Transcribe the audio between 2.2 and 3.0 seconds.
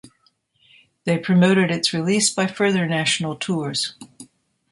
by further